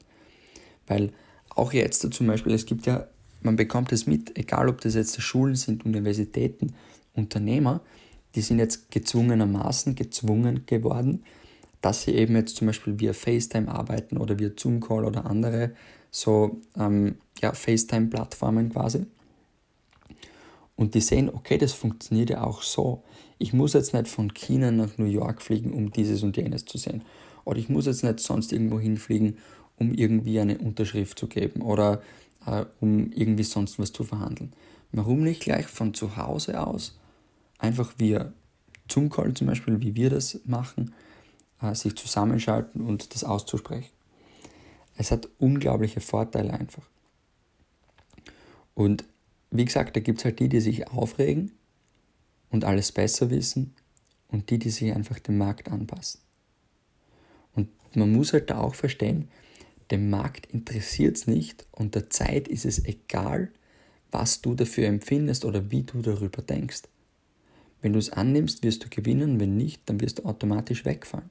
[0.85, 1.11] Weil
[1.49, 3.07] auch jetzt zum Beispiel, es gibt ja,
[3.41, 6.73] man bekommt es mit, egal ob das jetzt Schulen sind, Universitäten,
[7.13, 7.81] Unternehmer,
[8.37, 11.23] die sind jetzt gezwungenermaßen gezwungen geworden,
[11.81, 15.71] dass sie eben jetzt zum Beispiel via FaceTime arbeiten oder via Zoom Call oder andere
[16.11, 19.07] so ähm, ja, FaceTime-Plattformen quasi.
[20.75, 23.01] Und die sehen, okay, das funktioniert ja auch so.
[23.39, 26.77] Ich muss jetzt nicht von China nach New York fliegen, um dieses und jenes zu
[26.77, 27.01] sehen.
[27.43, 29.39] Oder ich muss jetzt nicht sonst irgendwo hinfliegen,
[29.79, 32.03] um irgendwie eine Unterschrift zu geben oder
[32.45, 34.53] äh, um irgendwie sonst was zu verhandeln.
[34.91, 36.99] Warum nicht gleich von zu Hause aus,
[37.57, 38.33] einfach via
[38.91, 40.93] Zoom-Call zum Beispiel, wie wir das machen,
[41.61, 43.91] äh, sich zusammenschalten und das auszusprechen.
[44.95, 46.83] Es hat unglaubliche Vorteile einfach.
[48.73, 49.05] Und
[49.51, 51.51] wie gesagt, da gibt es halt die, die sich aufregen
[52.49, 53.73] und alles besser wissen
[54.27, 56.21] und die, die sich einfach dem Markt anpassen.
[57.53, 59.29] Und man muss halt da auch verstehen,
[59.91, 63.51] dem Markt interessiert es nicht und der Zeit ist es egal,
[64.11, 66.83] was du dafür empfindest oder wie du darüber denkst.
[67.87, 71.29] Wenn du es annimmst, wirst du gewinnen, wenn nicht, dann wirst du automatisch wegfallen.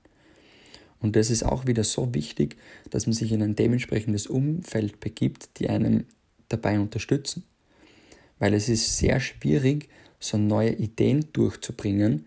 [1.03, 2.57] Und das ist auch wieder so wichtig,
[2.89, 6.07] dass man sich in ein dementsprechendes Umfeld begibt, die einem
[6.49, 7.45] dabei unterstützen.
[8.39, 12.25] Weil es ist sehr schwierig, so neue Ideen durchzubringen,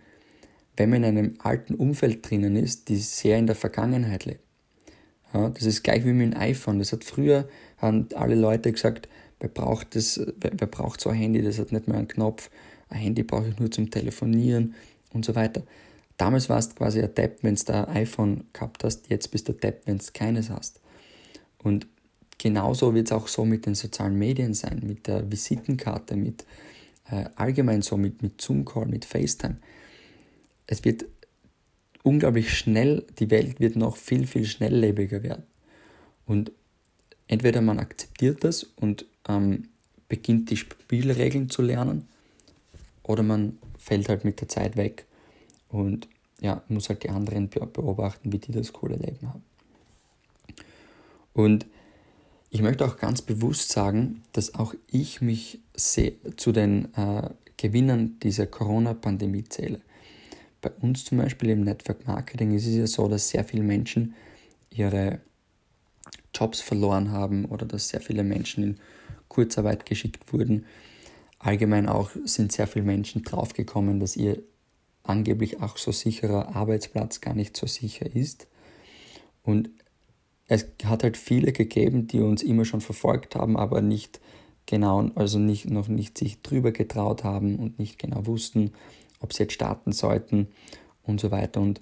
[0.78, 4.44] wenn man in einem alten Umfeld drinnen ist, die sehr in der Vergangenheit lebt.
[5.34, 6.78] Ja, das ist gleich wie mit dem iPhone.
[6.78, 11.18] Das hat früher haben alle Leute gesagt, wer braucht das, wer, wer braucht so ein
[11.18, 12.52] Handy, das hat nicht mehr einen Knopf,
[12.90, 14.76] ein Handy brauche ich nur zum Telefonieren
[15.14, 15.64] und so weiter.
[16.18, 19.54] Damals warst du quasi ein Depp, wenn du ein iPhone gehabt hast, jetzt bist du
[19.54, 20.82] Depp, wenn du keines hast.
[21.64, 21.88] Und
[22.38, 26.46] genauso wird es auch so mit den sozialen Medien sein, mit der Visitenkarte, mit
[27.10, 29.58] äh, allgemein so mit, mit Zoom-Call, mit FaceTime.
[30.68, 31.06] Es wird
[32.04, 35.44] unglaublich schnell, die Welt wird noch viel, viel schnelllebiger werden.
[36.26, 36.52] Und
[37.28, 39.70] entweder man akzeptiert das und ähm,
[40.08, 42.08] beginnt die Spielregeln zu lernen,
[43.10, 45.08] oder man fällt halt mit der Zeit weg
[45.68, 46.08] und
[46.40, 49.44] ja, muss halt die anderen beobachten, wie die das coole Leben haben.
[51.34, 51.66] Und
[52.52, 58.46] ich möchte auch ganz bewusst sagen, dass auch ich mich zu den äh, Gewinnern dieser
[58.46, 59.82] Corona-Pandemie zähle.
[60.62, 64.14] Bei uns zum Beispiel im Network Marketing ist es ja so, dass sehr viele Menschen
[64.70, 65.20] ihre
[66.36, 68.80] Jobs verloren haben oder dass sehr viele Menschen in
[69.30, 70.68] Kurzarbeit geschickt wurden.
[71.40, 74.44] Allgemein auch sind sehr viele Menschen draufgekommen, dass ihr
[75.04, 78.48] angeblich auch so sicherer Arbeitsplatz gar nicht so sicher ist.
[79.44, 79.70] Und
[80.48, 84.20] es hat halt viele gegeben, die uns immer schon verfolgt haben, aber nicht
[84.66, 88.72] genau, also nicht, noch nicht sich drüber getraut haben und nicht genau wussten,
[89.20, 90.48] ob sie jetzt starten sollten
[91.04, 91.62] und so weiter.
[91.62, 91.82] Und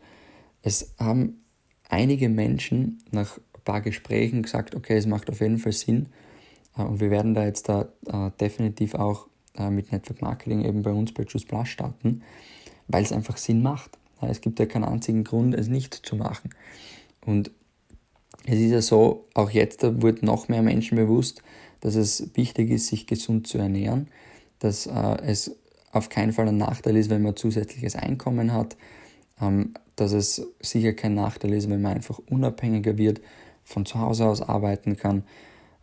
[0.62, 1.42] es haben
[1.90, 6.08] einige Menschen nach ein paar Gesprächen gesagt, okay, es macht auf jeden Fall Sinn.
[6.78, 10.84] Äh, und wir werden da jetzt da äh, definitiv auch äh, mit Network Marketing eben
[10.84, 12.24] bei uns bei Juice Plus starten,
[12.88, 13.98] weil es einfach Sinn macht.
[14.22, 16.50] Es gibt ja keinen einzigen Grund, es nicht zu machen.
[17.26, 17.52] Und
[18.46, 21.44] es ist ja so, auch jetzt wird noch mehr Menschen bewusst,
[21.82, 24.08] dass es wichtig ist, sich gesund zu ernähren,
[24.60, 25.56] dass äh, es
[25.92, 28.78] auf keinen Fall ein Nachteil ist, wenn man zusätzliches Einkommen hat,
[29.42, 33.22] ähm, dass es sicher kein Nachteil ist, wenn man einfach unabhängiger wird,
[33.64, 35.24] von zu Hause aus arbeiten kann,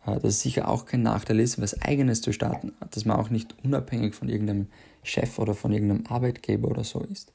[0.05, 3.29] äh, dass es sicher auch kein Nachteil ist, was eigenes zu starten, dass man auch
[3.29, 4.67] nicht unabhängig von irgendeinem
[5.03, 7.31] Chef oder von irgendeinem Arbeitgeber oder so ist.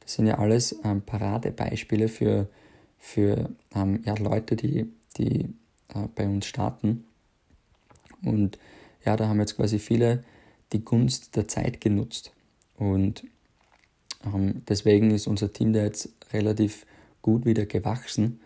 [0.00, 2.48] Das sind ja alles ähm, Paradebeispiele für,
[2.98, 5.54] für ähm, ja, Leute, die, die
[5.88, 7.04] äh, bei uns starten.
[8.22, 8.58] Und
[9.04, 10.24] ja, da haben jetzt quasi viele
[10.72, 12.32] die Gunst der Zeit genutzt.
[12.76, 13.24] Und
[14.24, 16.86] ähm, deswegen ist unser Team da jetzt relativ
[17.22, 18.40] gut wieder gewachsen,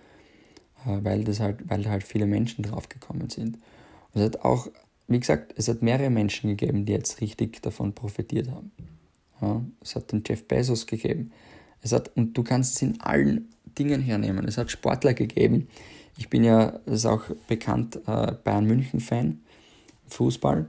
[0.85, 3.57] weil, das halt, weil halt viele Menschen draufgekommen sind.
[4.13, 4.69] Und es hat auch,
[5.07, 8.73] wie gesagt, es hat mehrere Menschen gegeben, die jetzt richtig davon profitiert haben.
[9.41, 11.33] Ja, es hat den Jeff Bezos gegeben.
[11.83, 14.47] Es hat, und du kannst es in allen Dingen hernehmen.
[14.47, 15.69] Es hat Sportler gegeben.
[16.17, 19.41] Ich bin ja, das ist auch bekannt, äh, Bayern München-Fan,
[20.09, 20.67] Fußball.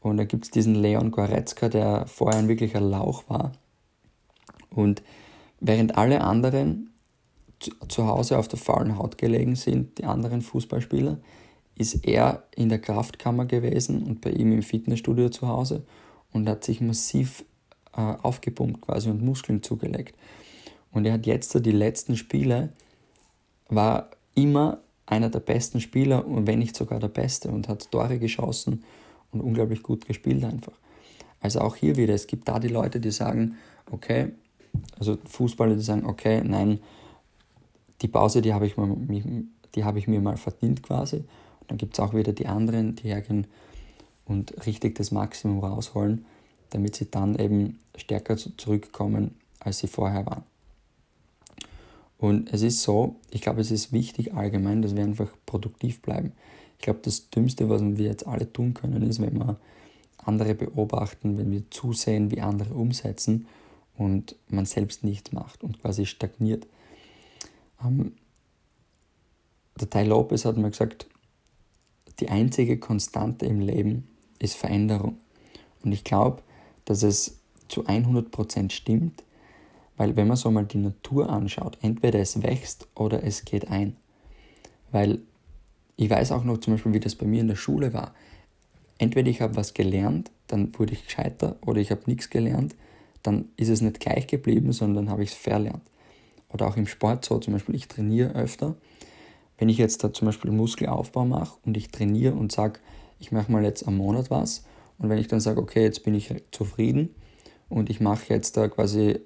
[0.00, 3.52] Und da gibt es diesen Leon Goretzka, der vorher ein wirklicher Lauch war.
[4.70, 5.02] Und
[5.60, 6.91] während alle anderen
[7.88, 11.18] zu, Hause auf der faulen Haut gelegen sind, die anderen Fußballspieler,
[11.76, 15.84] ist er in der Kraftkammer gewesen und bei ihm im Fitnessstudio zu Hause
[16.32, 17.44] und hat sich massiv
[17.96, 20.14] äh, aufgepumpt quasi und Muskeln zugelegt.
[20.92, 22.70] Und er hat jetzt die letzten Spiele,
[23.68, 28.18] war immer einer der besten Spieler und wenn nicht sogar der Beste und hat Tore
[28.18, 28.84] geschossen
[29.30, 30.72] und unglaublich gut gespielt einfach.
[31.40, 33.56] Also auch hier wieder, es gibt da die Leute, die sagen,
[33.90, 34.32] okay,
[34.98, 36.78] also Fußballer, die sagen, okay, nein,
[38.02, 41.16] die Pause, die habe ich, hab ich mir mal verdient quasi.
[41.60, 43.46] Und dann gibt es auch wieder die anderen, die hergehen
[44.24, 46.24] und richtig das Maximum rausholen,
[46.70, 50.44] damit sie dann eben stärker zurückkommen, als sie vorher waren.
[52.18, 56.32] Und es ist so, ich glaube, es ist wichtig allgemein, dass wir einfach produktiv bleiben.
[56.78, 59.56] Ich glaube, das Dümmste, was wir jetzt alle tun können, ist, wenn wir
[60.18, 63.46] andere beobachten, wenn wir zusehen, wie andere umsetzen
[63.96, 66.66] und man selbst nichts macht und quasi stagniert.
[67.84, 68.12] Ähm,
[69.80, 71.06] der Ty Lopez hat mir gesagt,
[72.20, 75.18] die einzige Konstante im Leben ist Veränderung.
[75.82, 76.42] Und ich glaube,
[76.84, 79.24] dass es zu 100% stimmt,
[79.96, 83.96] weil wenn man so mal die Natur anschaut, entweder es wächst oder es geht ein.
[84.90, 85.20] Weil
[85.96, 88.14] ich weiß auch noch zum Beispiel, wie das bei mir in der Schule war.
[88.98, 92.74] Entweder ich habe was gelernt, dann wurde ich gescheiter, oder ich habe nichts gelernt,
[93.22, 95.82] dann ist es nicht gleich geblieben, sondern habe ich es verlernt.
[96.52, 98.74] Oder auch im Sport so, zum Beispiel ich trainiere öfter.
[99.58, 102.80] Wenn ich jetzt da zum Beispiel Muskelaufbau mache und ich trainiere und sage,
[103.18, 104.64] ich mache mal jetzt am Monat was
[104.98, 107.14] und wenn ich dann sage, okay, jetzt bin ich zufrieden
[107.68, 109.20] und ich mache jetzt da quasi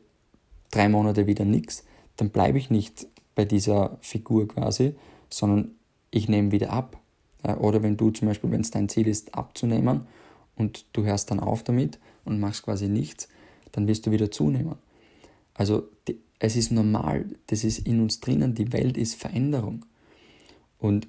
[0.71, 1.85] drei Monate wieder nichts,
[2.17, 4.95] dann bleibe ich nicht bei dieser Figur quasi,
[5.31, 5.73] sondern
[6.11, 6.99] ich nehme wieder ab.
[7.59, 10.07] Oder wenn du zum Beispiel, wenn es dein Ziel ist, abzunehmen
[10.57, 13.29] und du hörst dann auf damit und machst quasi nichts,
[13.73, 14.77] dann wirst du wieder zunehmen.
[15.55, 19.85] Also die, es ist normal, das ist in uns drinnen, die Welt ist Veränderung.
[20.79, 21.09] Und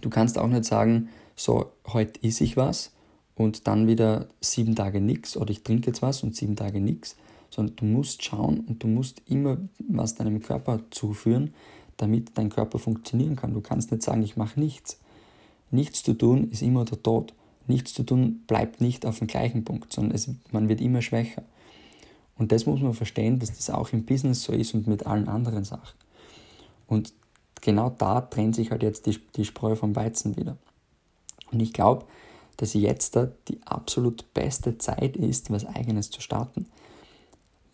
[0.00, 2.92] du kannst auch nicht sagen, so, heute isse ich was
[3.34, 7.16] und dann wieder sieben Tage nichts oder ich trinke jetzt was und sieben Tage nichts,
[7.50, 11.54] sondern du musst schauen und du musst immer was deinem Körper zuführen,
[11.96, 13.54] damit dein Körper funktionieren kann.
[13.54, 14.98] Du kannst nicht sagen, ich mache nichts.
[15.70, 17.34] Nichts zu tun ist immer der Tod.
[17.66, 21.42] Nichts zu tun bleibt nicht auf dem gleichen Punkt, sondern es, man wird immer schwächer.
[22.40, 25.28] Und das muss man verstehen, dass das auch im Business so ist und mit allen
[25.28, 25.94] anderen Sachen.
[26.86, 27.12] Und
[27.60, 30.56] genau da trennt sich halt jetzt die, die Spreu vom Weizen wieder.
[31.52, 32.06] Und ich glaube,
[32.56, 36.64] dass jetzt da die absolut beste Zeit ist, was eigenes zu starten.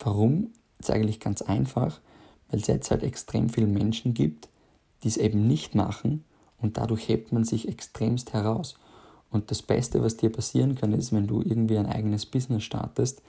[0.00, 0.50] Warum?
[0.78, 2.00] Das ist eigentlich ganz einfach,
[2.50, 4.48] weil es jetzt halt extrem viele Menschen gibt,
[5.04, 6.24] die es eben nicht machen
[6.60, 8.74] Und dadurch hebt man sich extremst heraus.
[9.30, 13.22] Und das Beste, was dir passieren kann, ist, wenn du irgendwie ein eigenes Business startest,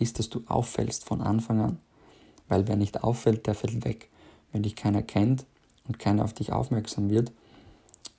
[0.00, 1.78] ist, dass du auffällst von Anfang an.
[2.48, 4.08] Weil wer nicht auffällt, der fällt weg.
[4.52, 5.44] Wenn dich keiner kennt
[5.86, 7.32] und keiner auf dich aufmerksam wird,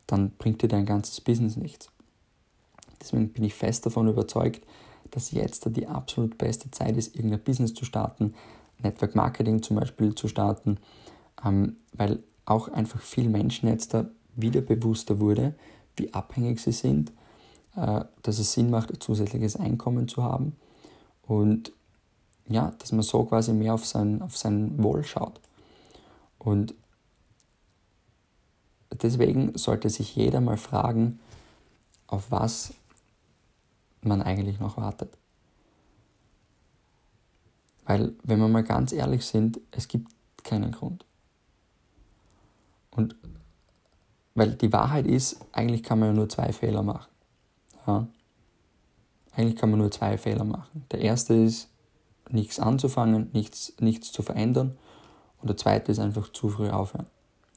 [0.06, 1.90] dann bringt dir dein ganzes Business nichts.
[3.02, 4.66] Deswegen bin ich fest davon überzeugt,
[5.12, 8.34] dass jetzt die absolut beste Zeit ist, irgendein Business zu starten,
[8.80, 10.78] Network Marketing zum Beispiel zu starten,
[11.44, 15.56] ähm, weil auch einfach viele Menschen jetzt da wieder bewusster wurde,
[15.96, 17.12] wie abhängig sie sind,
[17.76, 20.56] äh, dass es Sinn macht, ein zusätzliches Einkommen zu haben
[21.28, 21.72] und
[22.48, 25.40] ja, dass man so quasi mehr auf sein, auf sein Wohl schaut.
[26.40, 26.74] Und
[28.92, 31.20] deswegen sollte sich jeder mal fragen,
[32.08, 32.74] auf was
[34.02, 35.18] man eigentlich noch wartet.
[37.86, 40.12] Weil, wenn wir mal ganz ehrlich sind, es gibt
[40.44, 41.06] keinen Grund.
[42.92, 43.16] Und
[44.36, 47.08] weil die Wahrheit ist, eigentlich kann man ja nur zwei Fehler machen.
[47.86, 48.08] Ja?
[49.38, 50.84] Eigentlich kann man nur zwei Fehler machen.
[50.92, 51.70] Der erste ist,
[52.32, 54.76] nichts anzufangen, nichts, nichts zu verändern.
[55.42, 57.06] Und der zweite ist einfach zu früh aufhören.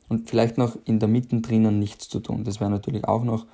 [0.09, 2.45] Und vielleicht noch in der Mitte drinnen nichts zu tun.
[2.45, 3.47] Das wäre natürlich auch noch,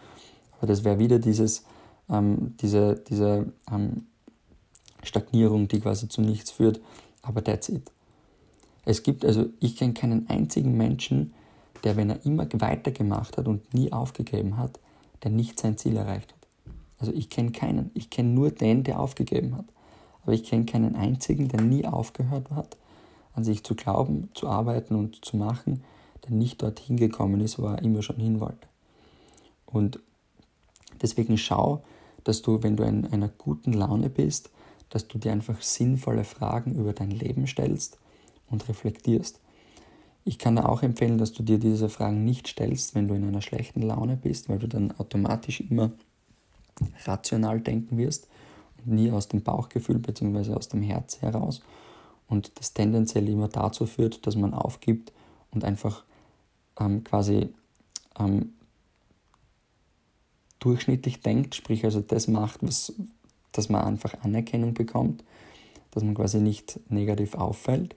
[0.58, 1.64] aber das wäre wieder dieses,
[2.10, 4.06] ähm, diese, diese ähm,
[5.04, 6.80] Stagnierung, die quasi zu nichts führt.
[7.22, 7.92] Aber that's it.
[8.84, 11.32] Es gibt also, ich kenne keinen einzigen Menschen,
[11.84, 14.80] der, wenn er immer weitergemacht hat und nie aufgegeben hat,
[15.22, 16.35] der nicht sein Ziel erreicht hat.
[16.98, 17.90] Also ich kenne keinen.
[17.94, 19.66] Ich kenne nur den, der aufgegeben hat.
[20.22, 22.76] Aber ich kenne keinen einzigen, der nie aufgehört hat,
[23.34, 25.84] an sich zu glauben, zu arbeiten und zu machen,
[26.24, 28.66] der nicht dorthin gekommen ist, wo er immer schon hin wollte.
[29.66, 30.00] Und
[31.00, 31.84] deswegen schau,
[32.24, 34.50] dass du, wenn du in einer guten Laune bist,
[34.90, 37.98] dass du dir einfach sinnvolle Fragen über dein Leben stellst
[38.48, 39.40] und reflektierst.
[40.24, 43.24] Ich kann da auch empfehlen, dass du dir diese Fragen nicht stellst, wenn du in
[43.24, 45.92] einer schlechten Laune bist, weil du dann automatisch immer
[47.04, 48.28] rational denken wirst
[48.78, 50.54] und nie aus dem Bauchgefühl bzw.
[50.54, 51.62] aus dem Herz heraus
[52.28, 55.12] und das tendenziell immer dazu führt, dass man aufgibt
[55.52, 56.04] und einfach
[56.78, 57.48] ähm, quasi
[58.18, 58.52] ähm,
[60.58, 62.92] durchschnittlich denkt, sprich also das macht, was,
[63.52, 65.22] dass man einfach Anerkennung bekommt,
[65.92, 67.94] dass man quasi nicht negativ auffällt.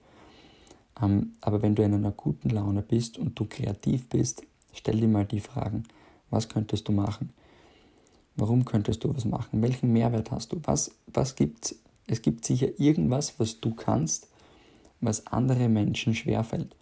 [1.02, 5.08] Ähm, aber wenn du in einer guten Laune bist und du kreativ bist, stell dir
[5.08, 5.84] mal die Fragen,
[6.30, 7.34] was könntest du machen?
[8.40, 9.62] Warum könntest du was machen?
[9.62, 10.62] Welchen Mehrwert hast du?
[10.64, 11.76] Was, was gibt's?
[12.08, 14.28] Es gibt sicher irgendwas, was du kannst,
[15.02, 16.76] was andere Menschen schwerfällt.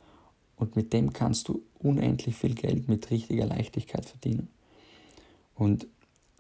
[0.56, 4.50] Und mit dem kannst du unendlich viel Geld mit richtiger Leichtigkeit verdienen.
[5.56, 5.88] Und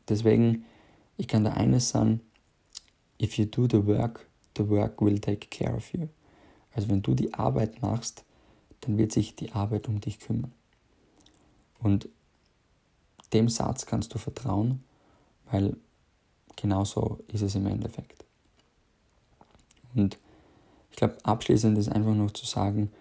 [0.07, 0.65] deswegen,
[1.17, 2.21] ich kann da eines sagen,
[3.21, 6.07] if you do the work, the work will take care of you.
[6.73, 8.23] Also wenn du die Arbeit machst,
[8.81, 10.51] dann wird sich die Arbeit um dich kümmern.
[11.79, 12.07] Und
[13.33, 14.83] dem Satz kannst du vertrauen,
[15.51, 15.75] weil
[16.55, 18.25] genau so ist es im Endeffekt.
[19.95, 20.17] Und
[20.91, 22.91] ich glaube, abschließend ist einfach noch zu sagen,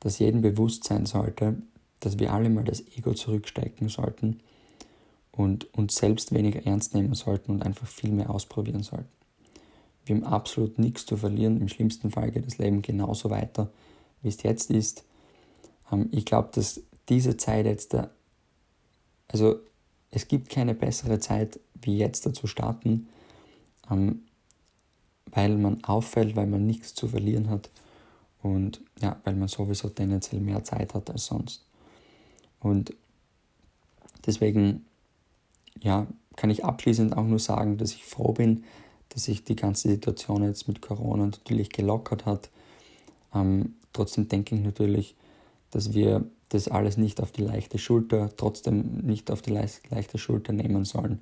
[0.00, 1.56] dass jedem bewusst sein sollte,
[2.00, 4.40] dass wir alle mal das Ego zurückstecken sollten
[5.32, 9.08] und uns selbst weniger ernst nehmen sollten und einfach viel mehr ausprobieren sollten.
[10.04, 11.60] Wir haben absolut nichts zu verlieren.
[11.60, 13.70] Im schlimmsten Fall geht das Leben genauso weiter,
[14.22, 15.04] wie es jetzt ist.
[15.92, 18.10] Ähm, ich glaube, dass diese Zeit jetzt, da,
[19.28, 19.60] also
[20.10, 23.08] es gibt keine bessere Zeit, wie jetzt da zu starten,
[23.90, 24.22] ähm,
[25.26, 27.70] weil man auffällt, weil man nichts zu verlieren hat
[28.42, 31.64] und ja, weil man sowieso tendenziell mehr Zeit hat als sonst.
[32.60, 32.94] Und
[34.26, 34.86] deswegen
[35.80, 38.64] ja, kann ich abschließend auch nur sagen, dass ich froh bin,
[39.10, 42.50] dass sich die ganze Situation jetzt mit Corona natürlich gelockert hat.
[43.34, 45.14] Ähm, trotzdem denke ich natürlich,
[45.70, 50.52] dass wir das alles nicht auf die leichte Schulter, trotzdem nicht auf die leichte Schulter
[50.52, 51.20] nehmen sollen.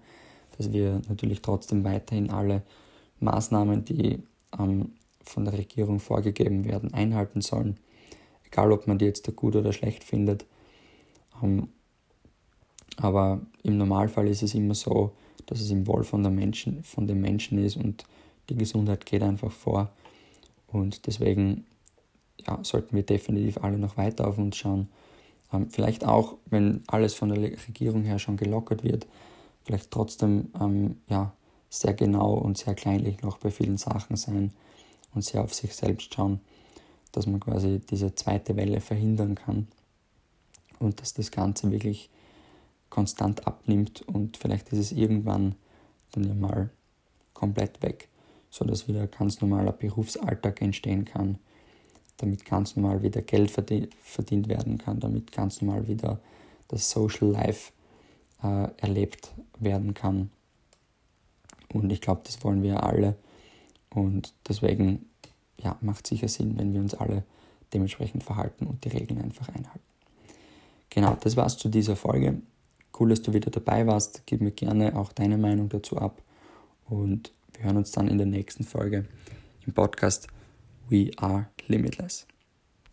[0.56, 2.62] Dass wir natürlich trotzdem weiterhin alle
[3.20, 4.22] Maßnahmen, die
[4.58, 7.76] ähm, von der Regierung vorgegeben werden, einhalten sollen.
[8.46, 10.46] Egal, ob man die jetzt gut oder schlecht findet.
[11.42, 11.68] Ähm,
[12.96, 15.12] aber im Normalfall ist es immer so,
[15.46, 18.04] dass es im Wohl von, der Menschen, von den Menschen ist und
[18.48, 19.90] die Gesundheit geht einfach vor.
[20.68, 21.66] Und deswegen
[22.46, 24.88] ja, sollten wir definitiv alle noch weiter auf uns schauen.
[25.52, 29.06] Ähm, vielleicht auch, wenn alles von der Regierung her schon gelockert wird,
[29.64, 31.32] vielleicht trotzdem ähm, ja,
[31.68, 34.52] sehr genau und sehr kleinlich noch bei vielen Sachen sein
[35.14, 36.40] und sehr auf sich selbst schauen,
[37.12, 39.68] dass man quasi diese zweite Welle verhindern kann
[40.78, 42.10] und dass das Ganze wirklich
[42.90, 45.54] konstant abnimmt und vielleicht ist es irgendwann
[46.12, 46.70] dann ja mal
[47.34, 48.08] komplett weg,
[48.50, 51.38] sodass wieder ganz normaler Berufsalltag entstehen kann,
[52.18, 56.20] damit ganz normal wieder Geld verdient werden kann, damit ganz normal wieder
[56.68, 57.72] das Social Life
[58.42, 60.30] äh, erlebt werden kann.
[61.72, 63.16] Und ich glaube, das wollen wir alle.
[63.90, 65.06] Und deswegen
[65.58, 67.24] ja, macht sicher Sinn, wenn wir uns alle
[67.72, 69.80] dementsprechend verhalten und die Regeln einfach einhalten.
[70.90, 72.40] Genau, das war's zu dieser Folge.
[72.98, 74.22] Cool, dass du wieder dabei warst.
[74.26, 76.22] Gib mir gerne auch deine Meinung dazu ab.
[76.88, 79.06] Und wir hören uns dann in der nächsten Folge
[79.66, 80.28] im Podcast
[80.88, 82.26] We Are Limitless.